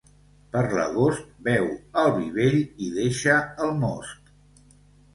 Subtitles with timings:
[0.53, 1.69] Per l'agost beu
[2.05, 4.37] el vi vell i deixa el most.